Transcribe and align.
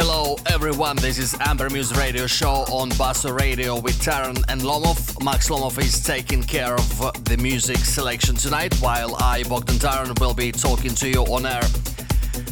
Hello 0.00 0.36
everyone, 0.46 0.94
this 0.94 1.18
is 1.18 1.34
Amber 1.40 1.68
Muse 1.68 1.92
Radio 1.98 2.28
Show 2.28 2.64
on 2.70 2.90
Basso 2.90 3.32
Radio 3.32 3.80
with 3.80 4.00
Taran 4.00 4.44
and 4.46 4.60
Lomov. 4.60 5.20
Max 5.24 5.48
Lomov 5.48 5.76
is 5.76 6.00
taking 6.00 6.40
care 6.40 6.74
of 6.74 7.24
the 7.24 7.36
music 7.36 7.78
selection 7.78 8.36
tonight, 8.36 8.72
while 8.76 9.16
I, 9.16 9.42
Bogdan 9.42 9.74
Taran, 9.74 10.16
will 10.20 10.34
be 10.34 10.52
talking 10.52 10.94
to 10.94 11.08
you 11.08 11.22
on 11.24 11.46
air. 11.46 11.62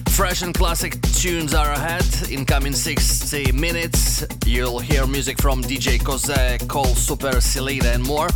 Fresh 0.08 0.42
and 0.42 0.52
classic 0.52 1.00
tunes 1.02 1.54
are 1.54 1.70
ahead. 1.70 2.04
In 2.32 2.44
coming 2.44 2.72
60 2.72 3.52
minutes, 3.52 4.26
you'll 4.44 4.80
hear 4.80 5.06
music 5.06 5.40
from 5.40 5.62
DJ 5.62 6.00
Koze, 6.00 6.68
Cole 6.68 6.96
Super, 6.96 7.40
Selena, 7.40 7.90
and 7.90 8.02
more. 8.02 8.28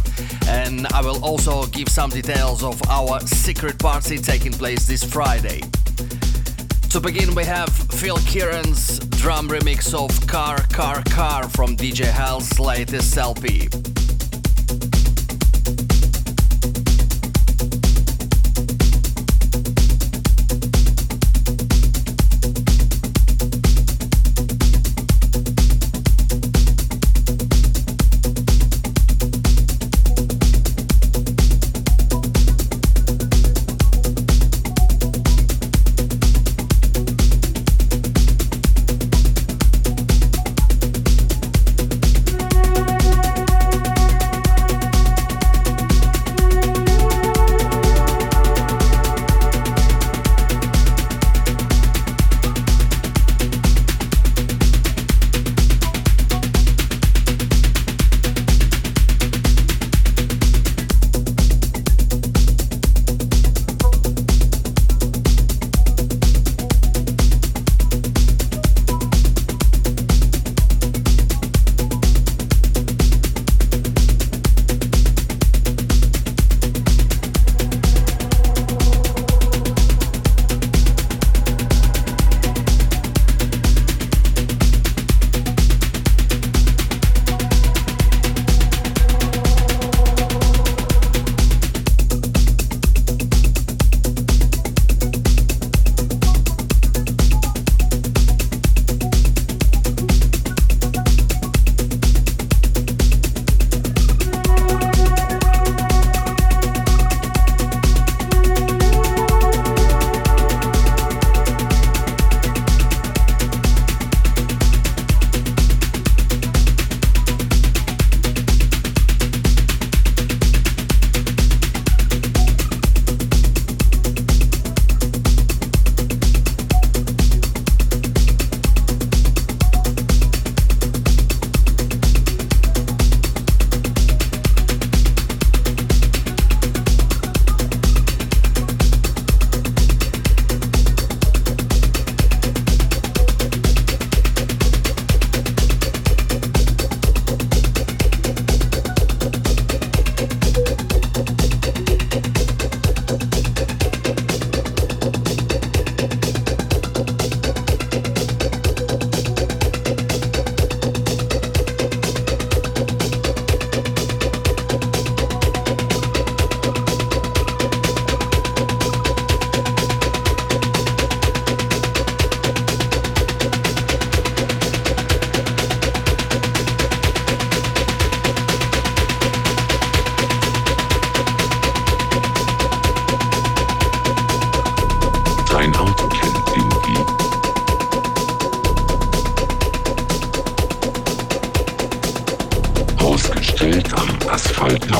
And 0.46 0.86
I 0.94 1.02
will 1.02 1.20
also 1.24 1.66
give 1.66 1.88
some 1.88 2.10
details 2.10 2.62
of 2.62 2.80
our 2.88 3.18
secret 3.22 3.76
party 3.76 4.18
taking 4.18 4.52
place 4.52 4.86
this 4.86 5.02
Friday. 5.02 5.62
To 6.90 6.98
begin, 6.98 7.36
we 7.36 7.44
have 7.44 7.68
Phil 7.68 8.16
Kieran's 8.16 8.98
drum 8.98 9.48
remix 9.48 9.94
of 9.94 10.26
Car, 10.26 10.58
Car, 10.72 11.04
Car 11.04 11.48
from 11.48 11.76
DJ 11.76 12.06
Hell's 12.06 12.58
latest 12.58 13.16
LP. 13.16 13.68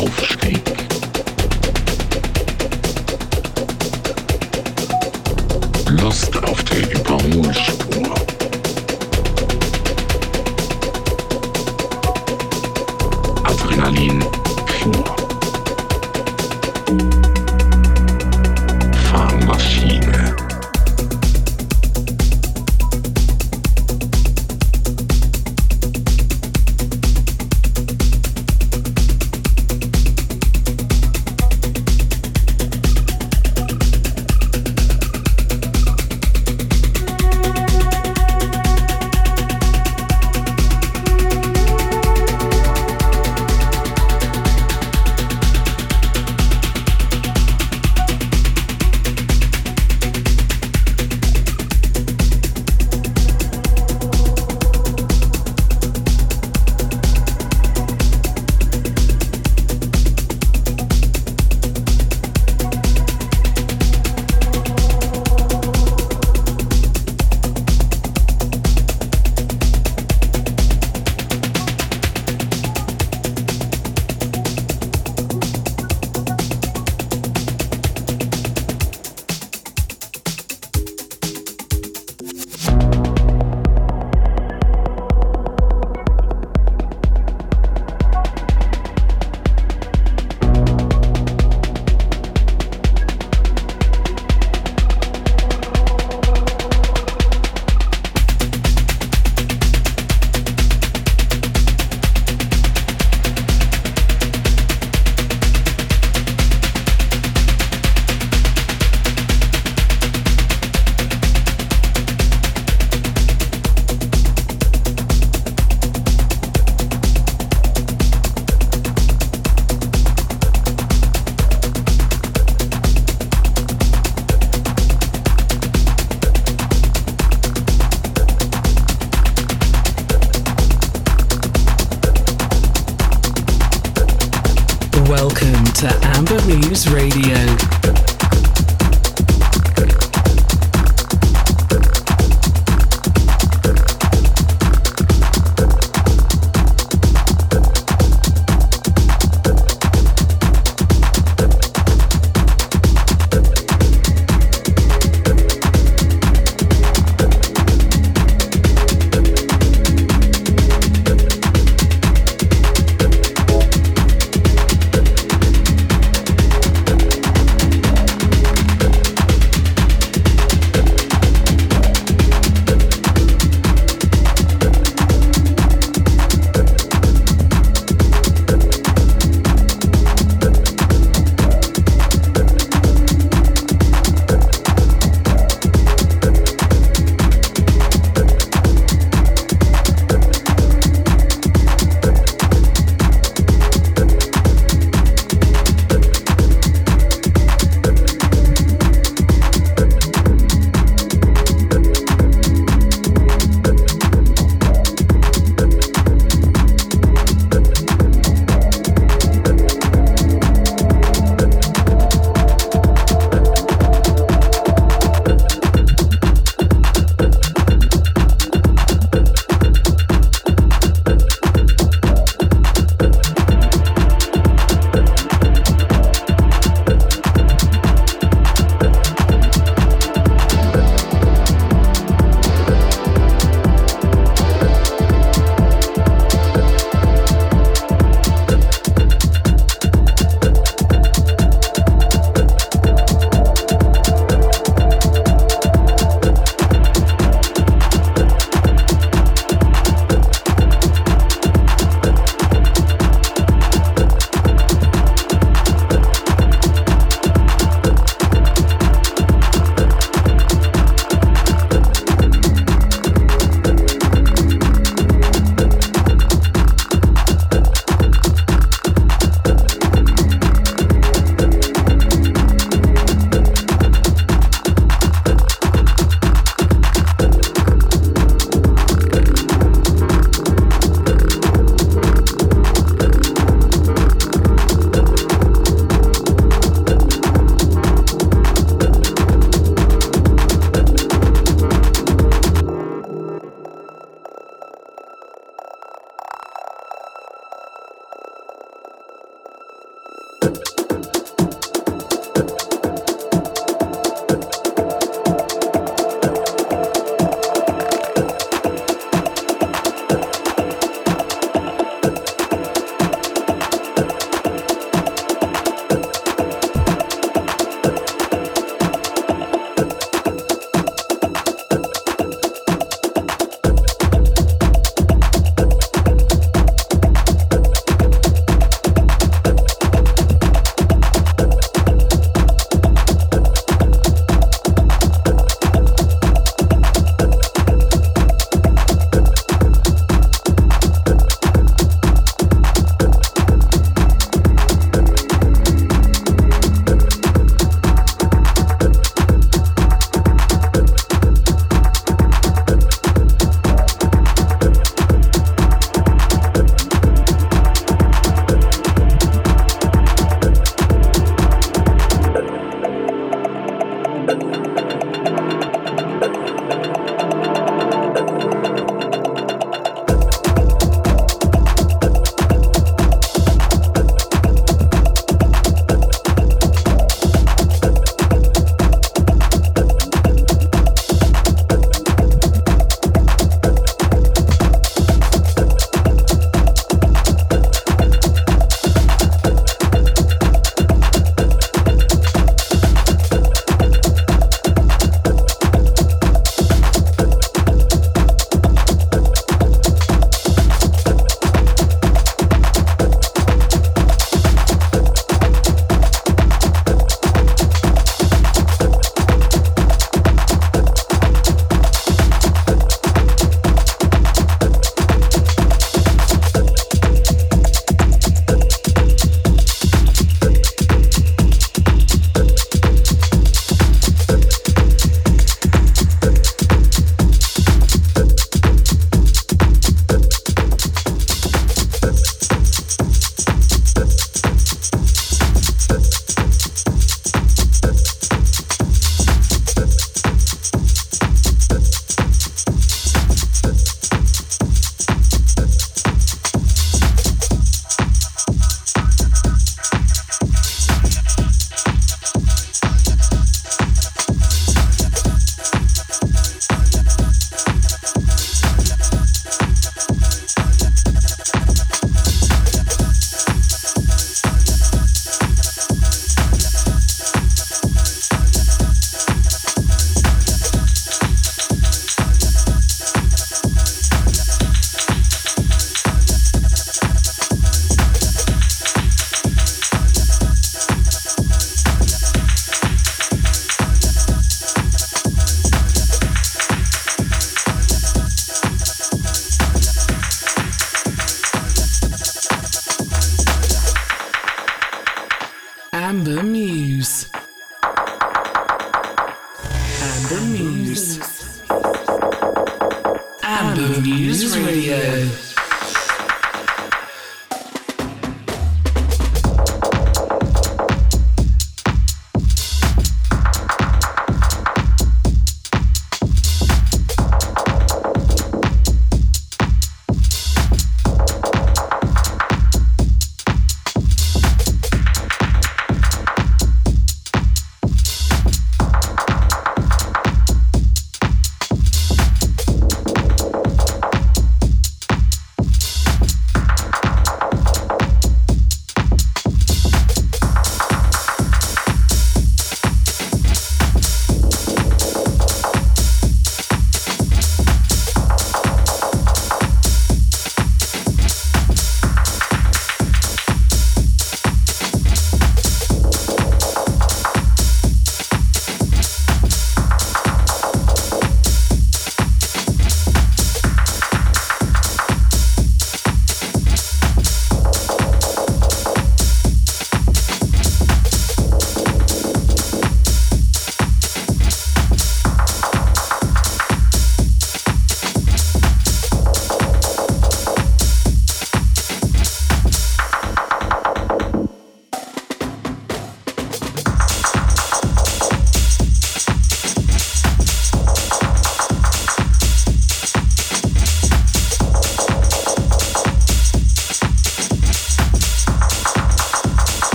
Salve. 0.00 0.59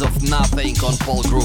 Of 0.00 0.22
Nothing 0.22 0.76
on 0.84 0.96
Paul 0.98 1.22
Group. 1.22 1.35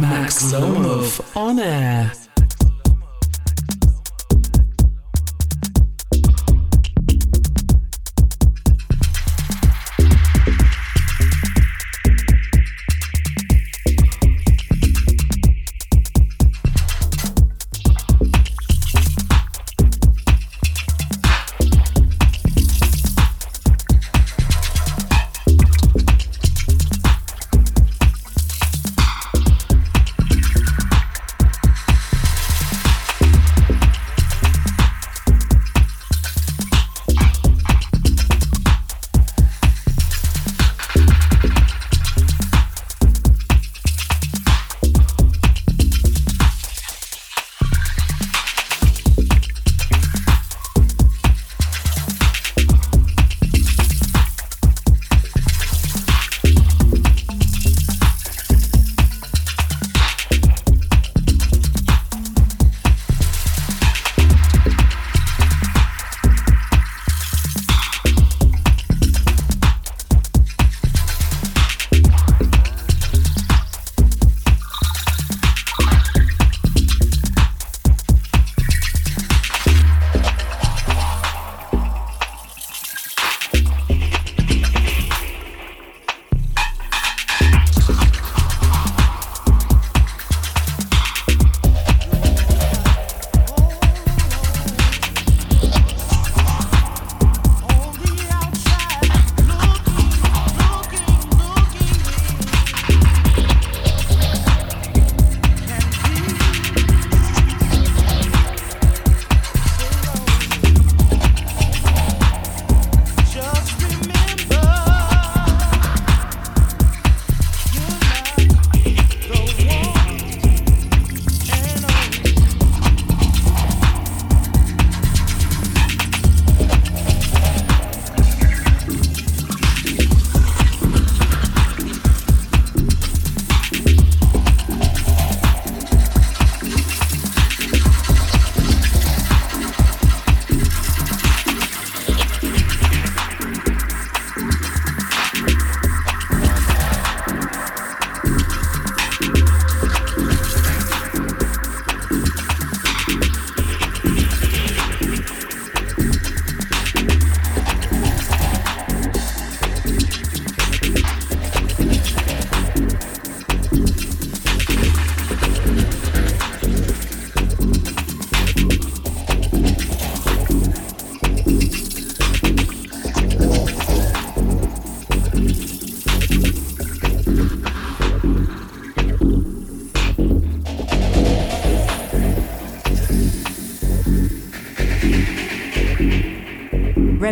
Max 0.00 0.52
Lomov 0.52 1.20
on 1.36 1.58
air. 1.58 2.23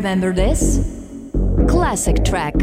Remember 0.03 0.33
this? 0.33 0.81
Classic 1.69 2.25
track. 2.25 2.57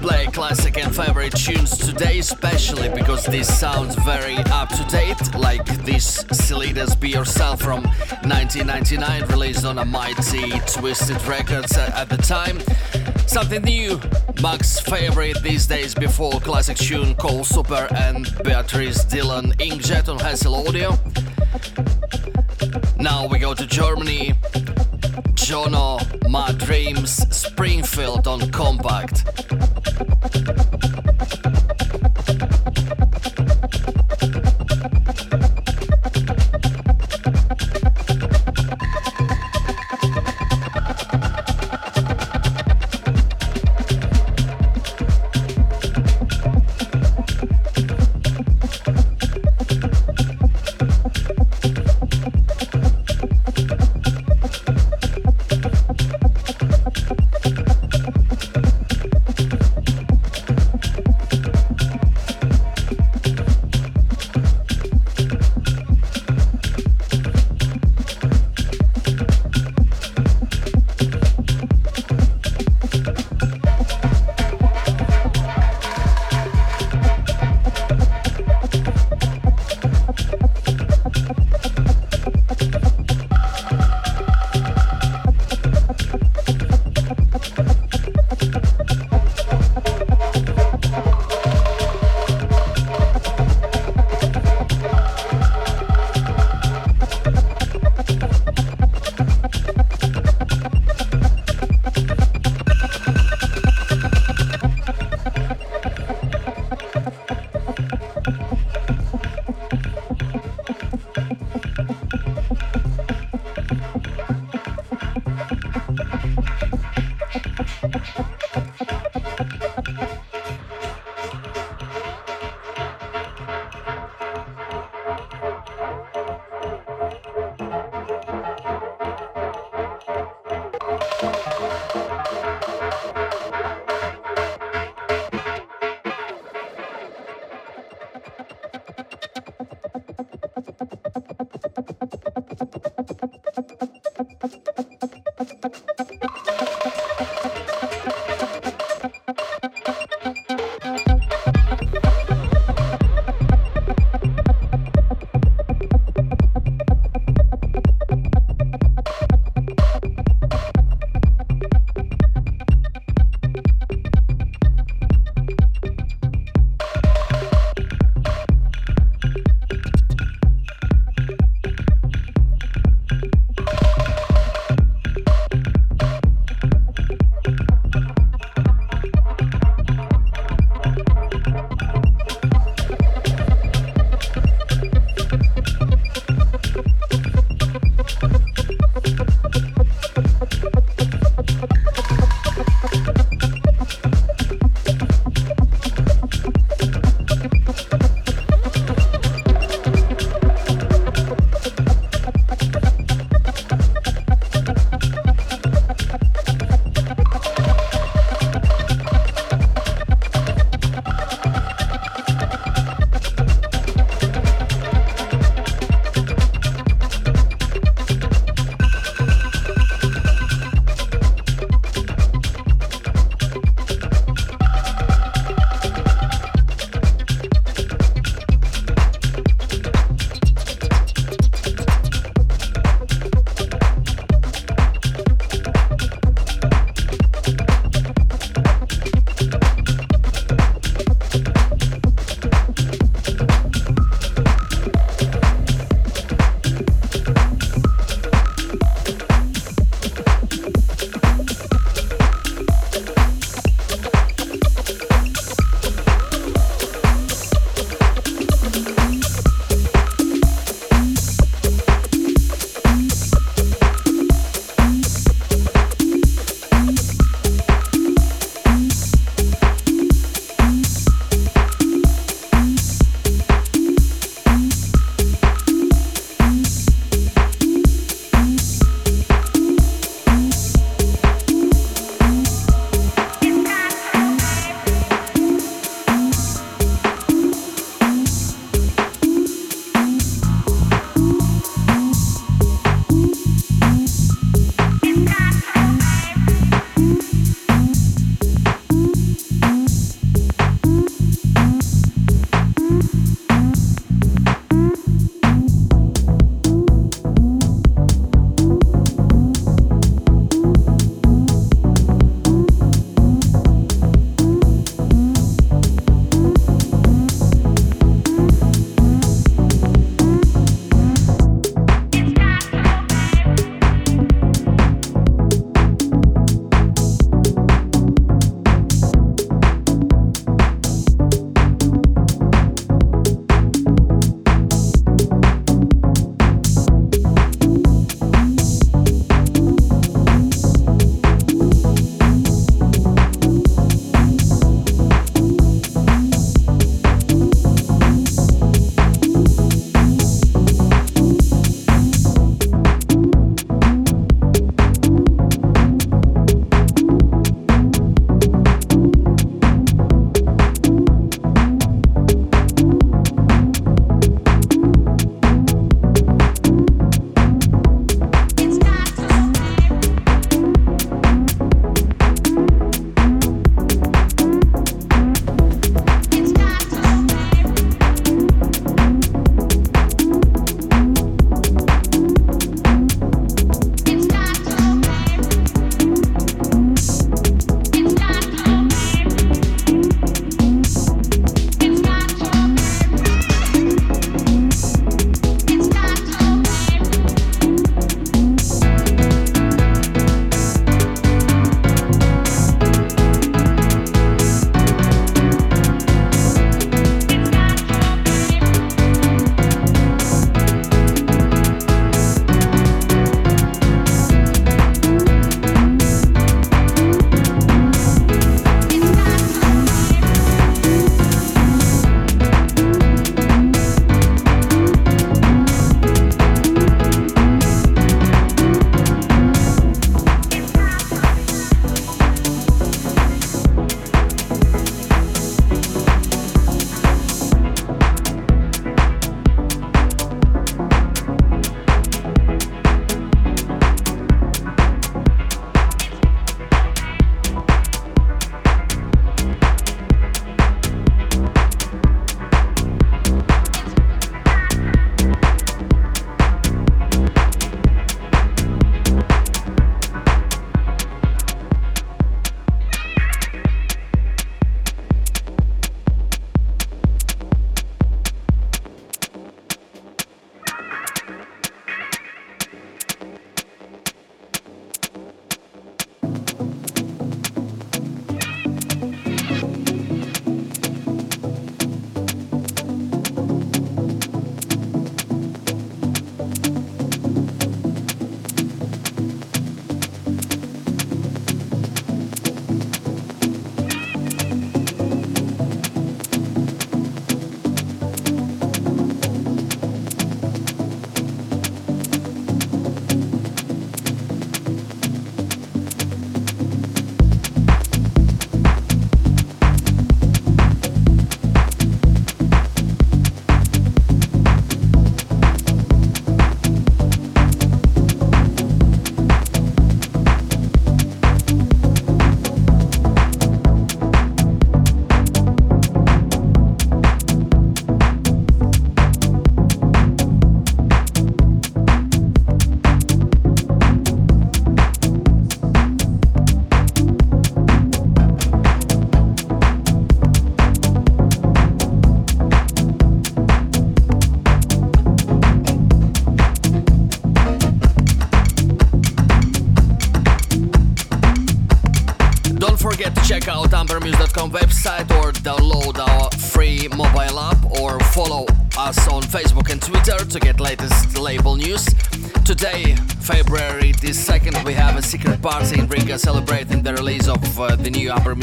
Play 0.00 0.26
classic 0.26 0.78
and 0.78 0.94
favorite 0.94 1.34
tunes 1.34 1.76
today, 1.76 2.18
especially 2.18 2.88
because 2.88 3.24
this 3.26 3.46
sounds 3.58 3.94
very 3.96 4.36
up 4.52 4.68
to 4.70 4.84
date, 4.90 5.34
like 5.34 5.64
this 5.84 6.24
Celeda's 6.24 6.94
Be 6.94 7.10
Yourself 7.10 7.60
from 7.60 7.82
1999, 7.82 9.26
released 9.26 9.64
on 9.64 9.78
a 9.78 9.84
mighty 9.84 10.50
Twisted 10.66 11.22
Records 11.26 11.76
at 11.76 12.08
the 12.08 12.16
time. 12.16 12.60
Something 13.26 13.62
new, 13.62 14.00
Max's 14.40 14.80
favorite 14.80 15.42
these 15.42 15.66
days 15.66 15.94
before 15.94 16.32
classic 16.40 16.76
tune 16.76 17.14
called 17.14 17.46
Super 17.46 17.88
and 17.94 18.32
Beatrice 18.44 19.04
Dillon 19.04 19.52
Inkjet 19.54 20.08
on 20.08 20.18
Hessle 20.18 20.66
Audio. 20.66 20.98
Now 22.98 23.26
we 23.26 23.38
go 23.38 23.54
to 23.54 23.66
Germany. 23.66 24.34
Jono, 25.34 25.98
My 26.28 26.52
Dreams, 26.52 27.26
Springfield 27.30 28.26
on 28.26 28.50
Kompakt. 28.50 29.24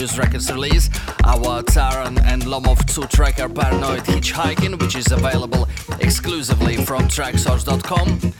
Muse 0.03 0.19
Records 0.19 0.51
release, 0.51 0.89
our 1.23 1.63
Taran 1.63 2.21
and 2.25 2.43
Lomov 2.43 2.85
2 2.93 3.07
tracker 3.07 3.47
Paranoid 3.47 4.01
Hitchhiking, 4.01 4.77
which 4.81 4.97
is 4.97 5.09
available 5.13 5.65
exclusively 6.01 6.75
from 6.75 7.03
traxsource.com. 7.03 8.33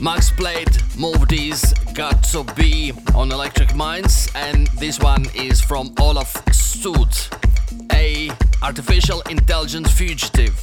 Max 0.00 0.30
played 0.30 0.70
Move 0.96 1.28
These 1.28 1.74
Got 1.92 2.22
to 2.32 2.44
Be 2.54 2.94
on 3.14 3.30
Electric 3.30 3.74
Minds, 3.74 4.30
and 4.34 4.68
this 4.78 4.98
one 4.98 5.26
is 5.34 5.60
from 5.60 5.92
Olaf 6.00 6.32
Stuut, 6.46 7.28
a 7.92 8.30
artificial 8.62 9.20
intelligence 9.28 9.90
fugitive. 9.92 10.58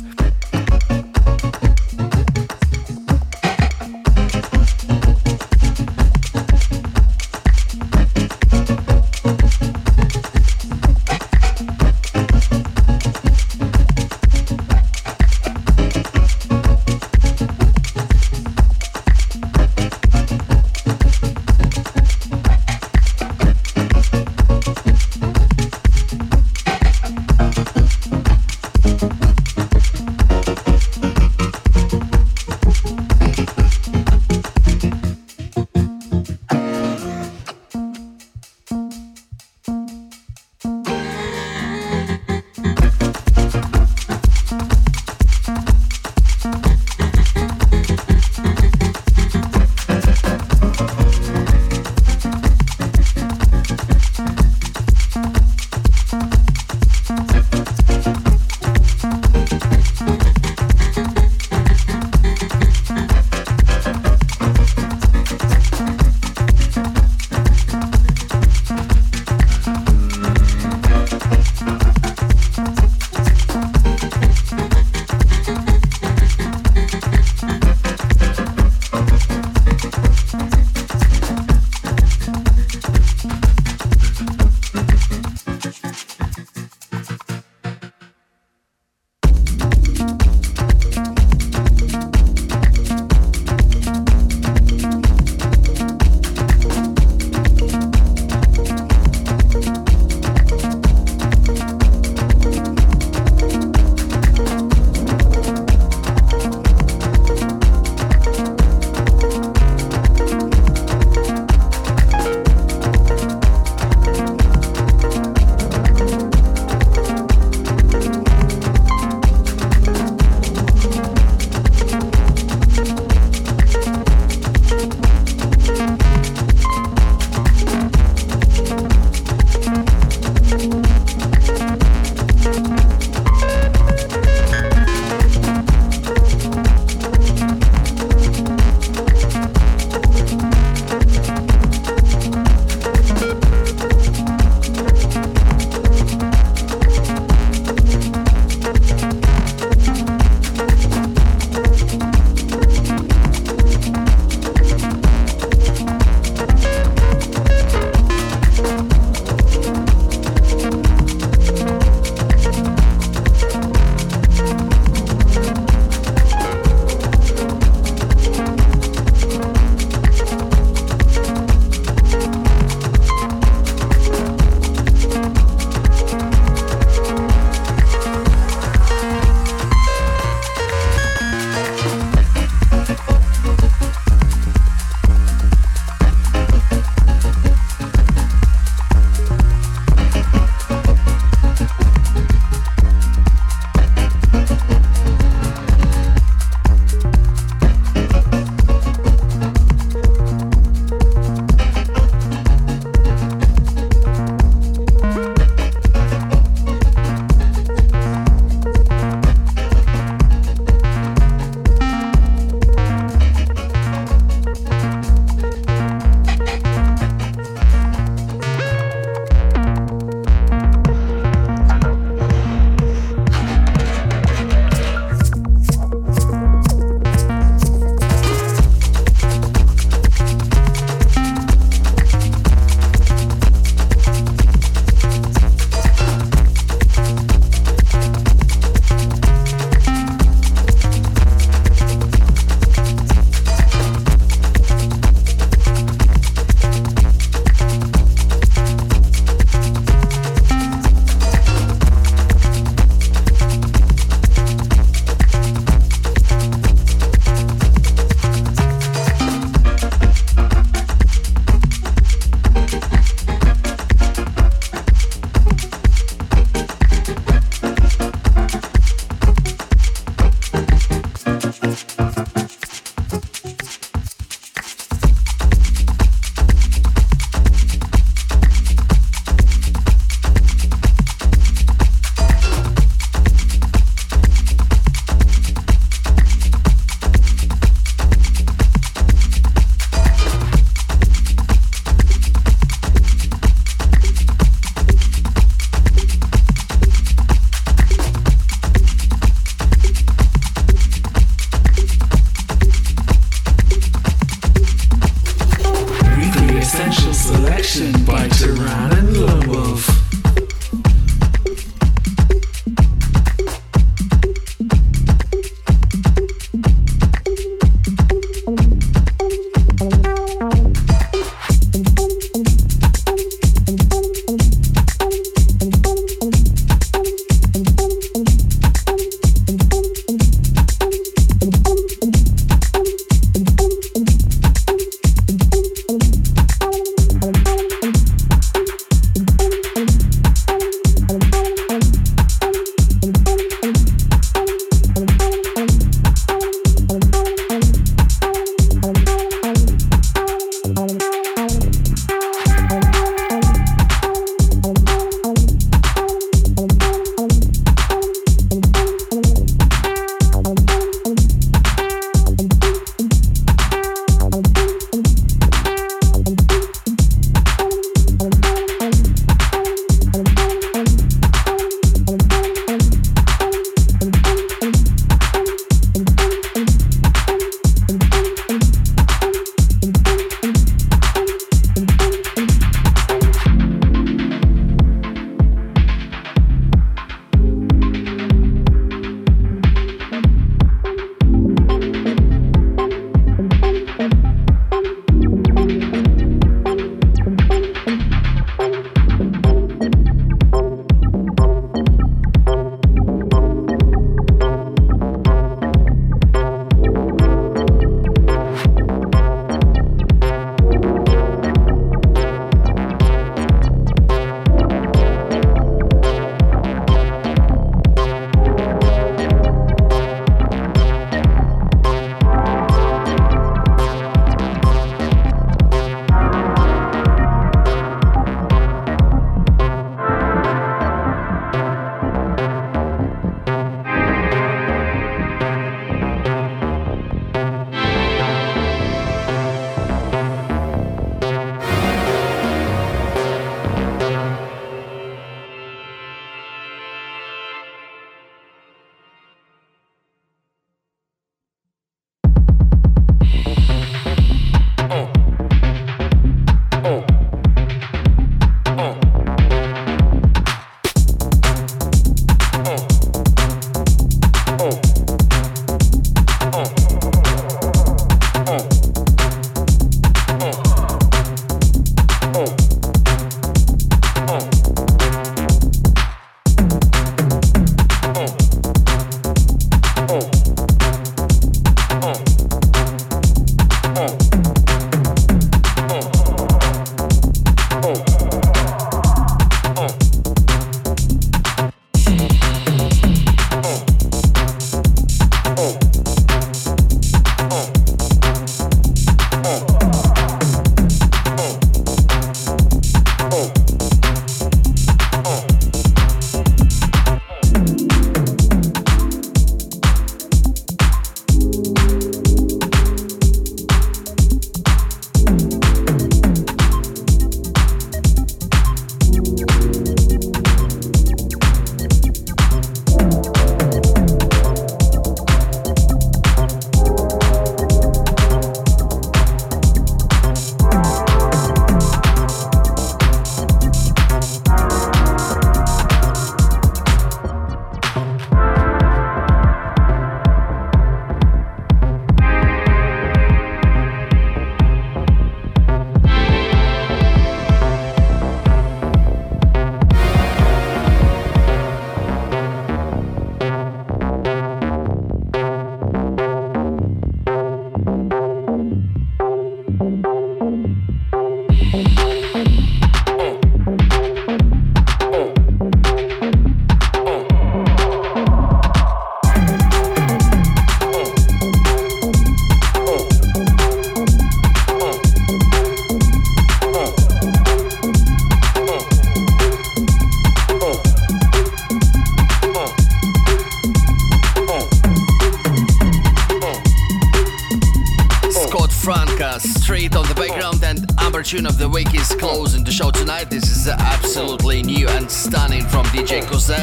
Tune 591.28 591.46
of 591.46 591.58
the 591.58 591.68
week 591.68 591.94
is 591.94 592.16
closing 592.16 592.64
the 592.64 592.72
show 592.72 592.90
tonight. 592.90 593.30
This 593.30 593.52
is 593.52 593.68
absolutely 593.68 594.64
new 594.64 594.88
and 594.88 595.12
stunning 595.12 595.66
from 595.66 595.86
DJ 595.88 596.22
Koze, 596.22 596.58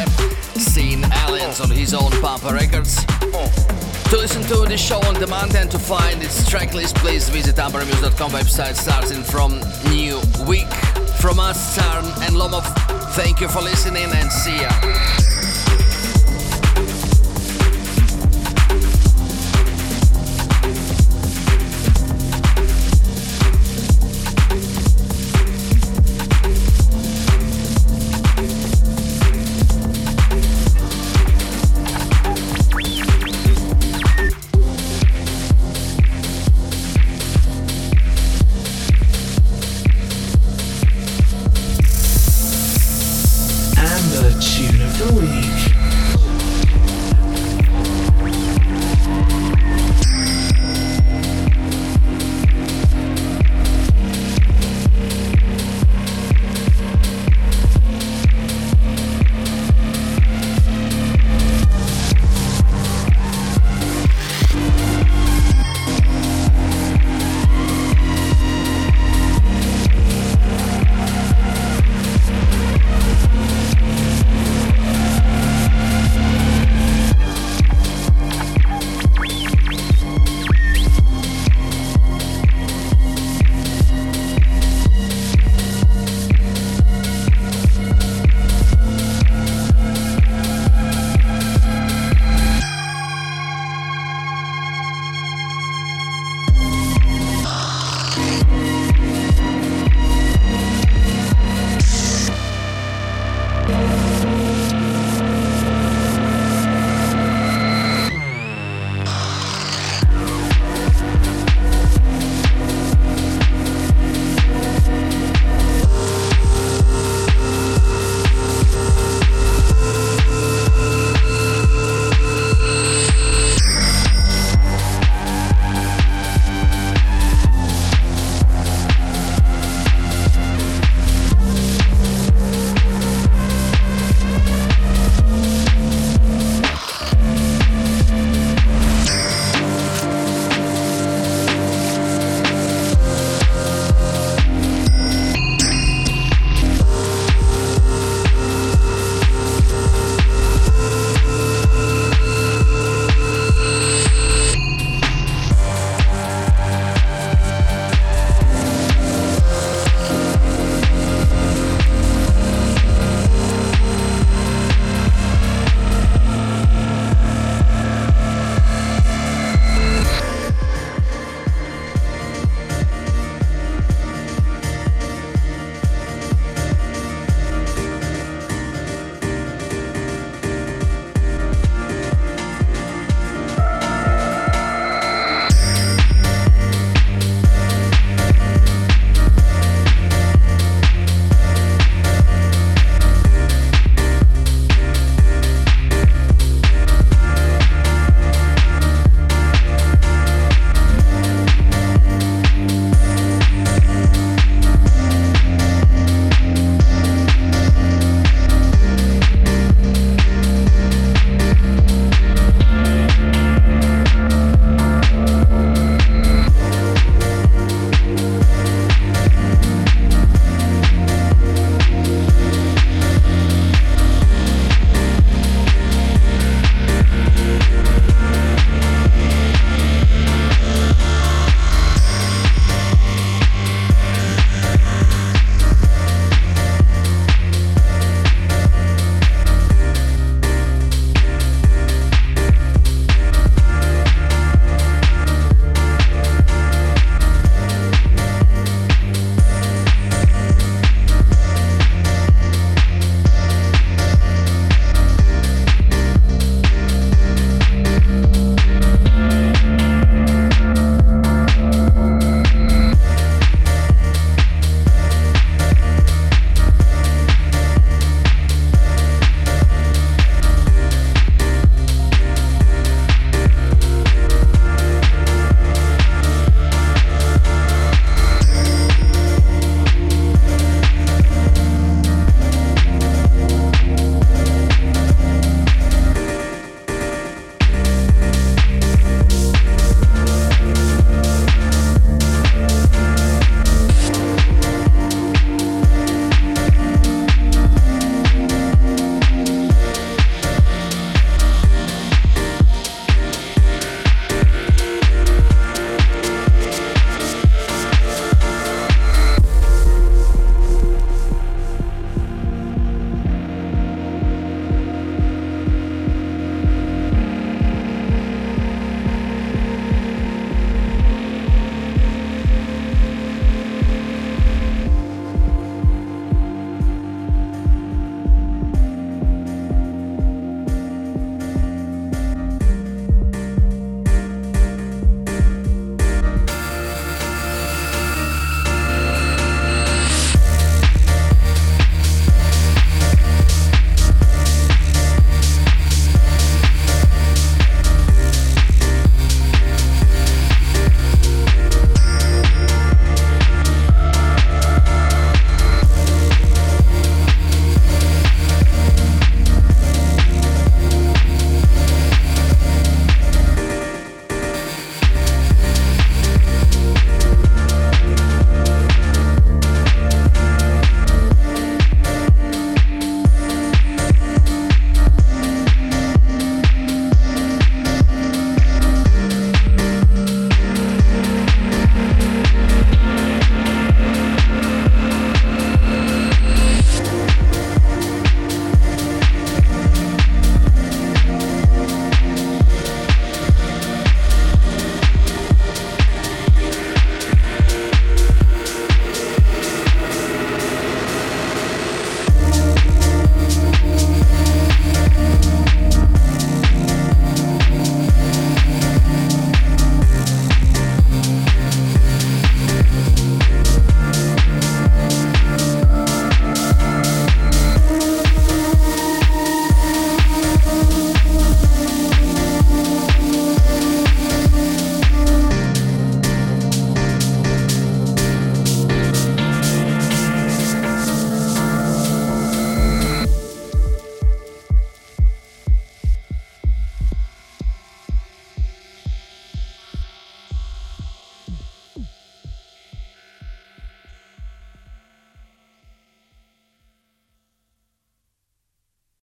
seeing 0.59 1.05
aliens 1.05 1.61
on 1.61 1.69
his 1.69 1.93
own 1.93 2.11
Pampa 2.23 2.51
Records. 2.51 3.05
To 3.05 4.17
listen 4.17 4.41
to 4.45 4.65
the 4.67 4.79
show 4.79 5.01
on 5.03 5.17
demand 5.21 5.55
and 5.55 5.71
to 5.71 5.79
find 5.79 6.23
its 6.23 6.49
tracklist, 6.49 6.95
please 6.95 7.29
visit 7.29 7.57
ambermuse.com 7.57 8.31
website 8.31 8.77
starting 8.77 9.23
from 9.23 9.61
new 9.91 10.19
week. 10.49 10.73
From 11.21 11.39
us, 11.39 11.77
Taran 11.77 12.07
and 12.27 12.35
Lomov, 12.35 12.65
thank 13.13 13.43
you 13.43 13.49
for 13.49 13.61
listening 13.61 14.11
and 14.15 14.33
see 14.33 14.63
ya. 14.63 15.24